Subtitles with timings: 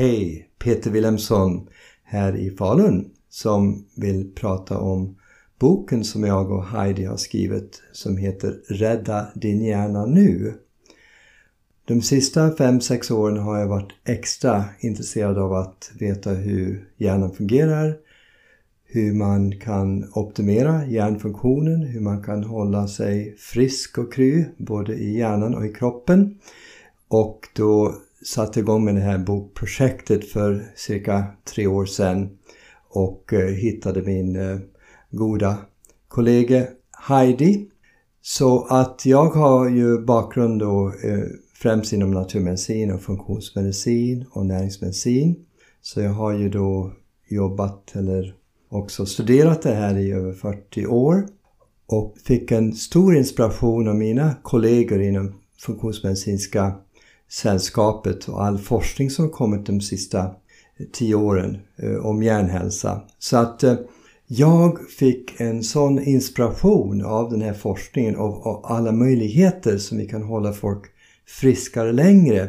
[0.00, 0.48] Hej!
[0.58, 1.68] Peter Wilhelmsson
[2.04, 5.16] här i Falun som vill prata om
[5.58, 10.54] boken som jag och Heidi har skrivit som heter Rädda din hjärna nu.
[11.84, 17.34] De sista fem sex åren har jag varit extra intresserad av att veta hur hjärnan
[17.34, 17.96] fungerar,
[18.84, 25.18] hur man kan optimera hjärnfunktionen, hur man kan hålla sig frisk och kry både i
[25.18, 26.38] hjärnan och i kroppen.
[27.08, 27.94] Och då
[28.26, 32.38] satte igång med det här bokprojektet för cirka tre år sedan
[32.88, 34.58] och eh, hittade min eh,
[35.10, 35.58] goda
[36.08, 36.66] kollega
[37.08, 37.68] Heidi.
[38.22, 41.24] Så att jag har ju bakgrund då eh,
[41.54, 45.36] främst inom naturmedicin och funktionsmedicin och näringsmedicin.
[45.80, 46.92] Så jag har ju då
[47.28, 48.34] jobbat eller
[48.68, 51.28] också studerat det här i över 40 år
[51.86, 56.74] och fick en stor inspiration av mina kollegor inom funktionsmedicinska
[57.30, 63.02] sällskapet och all forskning som kommit de sista eh, tio åren eh, om hjärnhälsa.
[63.18, 63.74] Så att eh,
[64.26, 70.22] jag fick en sån inspiration av den här forskningen och alla möjligheter som vi kan
[70.22, 70.84] hålla folk
[71.26, 72.48] friskare längre.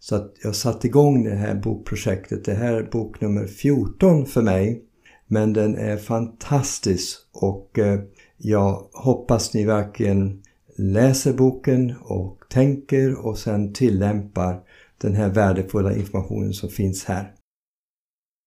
[0.00, 2.44] Så att jag satte igång det här bokprojektet.
[2.44, 4.82] Det här är bok nummer 14 för mig.
[5.26, 8.00] Men den är fantastisk och eh,
[8.36, 10.42] jag hoppas ni verkligen
[10.76, 14.60] läser boken och tänker och sen tillämpar
[14.98, 17.32] den här värdefulla informationen som finns här.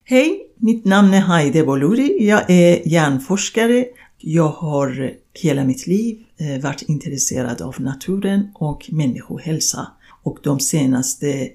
[0.05, 0.45] Hej!
[0.61, 2.27] Mitt namn är Heide Boluri.
[2.27, 3.85] Jag är hjärnforskare.
[4.17, 9.87] Jag har hela mitt liv eh, varit intresserad av naturen och människohälsa.
[10.23, 11.49] Och de senaste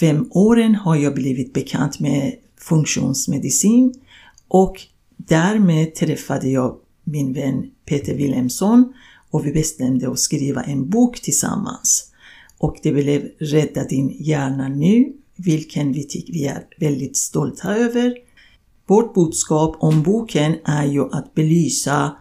[0.00, 3.94] fem åren har jag blivit bekant med funktionsmedicin
[4.48, 4.80] och
[5.16, 8.92] därmed träffade jag min vän Peter Wilhelmsson
[9.30, 12.12] och vi bestämde att skriva en bok tillsammans.
[12.58, 18.14] Och det blev Rädda din hjärna nu, vilken vi tycker vi är väldigt stolta över.
[18.86, 22.16] Vårt budskap om boken är ju att belysa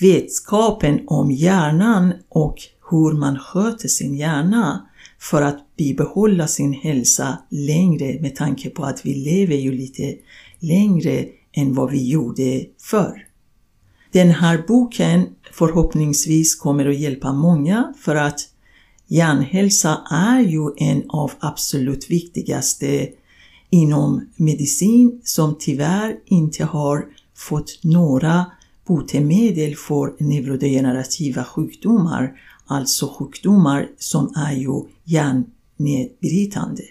[0.00, 2.56] vetskapen om hjärnan och
[2.90, 4.86] hur man sköter sin hjärna
[5.18, 10.14] för att bibehålla sin hälsa längre med tanke på att vi lever ju lite
[10.58, 13.29] längre än vad vi gjorde förr.
[14.12, 18.40] Den här boken förhoppningsvis kommer att hjälpa många för att
[19.06, 23.08] hjärnhälsa är ju en av absolut viktigaste
[23.70, 27.04] inom medicin som tyvärr inte har
[27.34, 28.46] fått några
[28.86, 32.32] botemedel för neurodegenerativa sjukdomar,
[32.66, 36.82] alltså sjukdomar som är ju hjärnnedbrytande.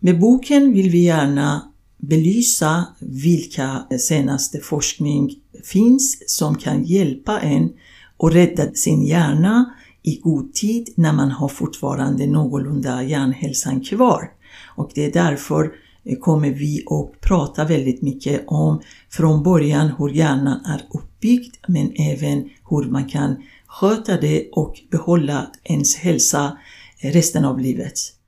[0.00, 5.34] Med boken vill vi gärna belysa vilka senaste forskning
[5.66, 7.72] finns som kan hjälpa en
[8.16, 14.30] och rädda sin hjärna i god tid när man har fortfarande någorlunda hjärnhälsan kvar.
[14.76, 15.72] Och det är därför
[16.04, 21.92] eh, kommer vi att prata väldigt mycket om från början hur hjärnan är uppbyggd men
[21.96, 26.58] även hur man kan sköta det och behålla ens hälsa
[27.00, 28.19] eh, resten av livet.